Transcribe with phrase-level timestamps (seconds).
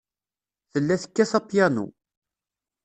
[0.71, 1.85] Tella tekkat apyanu.